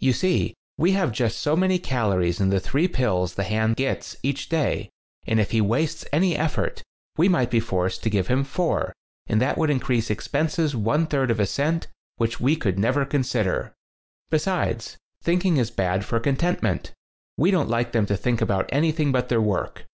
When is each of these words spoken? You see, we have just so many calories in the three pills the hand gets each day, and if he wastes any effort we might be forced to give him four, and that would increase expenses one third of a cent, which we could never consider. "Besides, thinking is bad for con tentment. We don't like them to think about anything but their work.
You 0.00 0.12
see, 0.12 0.54
we 0.76 0.90
have 0.98 1.12
just 1.12 1.38
so 1.38 1.54
many 1.54 1.78
calories 1.78 2.40
in 2.40 2.48
the 2.50 2.58
three 2.58 2.88
pills 2.88 3.34
the 3.36 3.44
hand 3.44 3.76
gets 3.76 4.16
each 4.24 4.48
day, 4.48 4.90
and 5.24 5.38
if 5.38 5.52
he 5.52 5.60
wastes 5.60 6.04
any 6.12 6.34
effort 6.36 6.82
we 7.16 7.28
might 7.28 7.48
be 7.48 7.60
forced 7.60 8.02
to 8.02 8.10
give 8.10 8.26
him 8.26 8.42
four, 8.42 8.92
and 9.28 9.40
that 9.40 9.56
would 9.56 9.70
increase 9.70 10.10
expenses 10.10 10.74
one 10.74 11.06
third 11.06 11.30
of 11.30 11.38
a 11.38 11.46
cent, 11.46 11.86
which 12.16 12.40
we 12.40 12.56
could 12.56 12.76
never 12.76 13.04
consider. 13.06 13.72
"Besides, 14.30 14.96
thinking 15.22 15.58
is 15.58 15.70
bad 15.70 16.04
for 16.04 16.18
con 16.18 16.34
tentment. 16.34 16.90
We 17.36 17.52
don't 17.52 17.70
like 17.70 17.92
them 17.92 18.04
to 18.06 18.16
think 18.16 18.40
about 18.40 18.68
anything 18.72 19.12
but 19.12 19.28
their 19.28 19.40
work. 19.40 19.86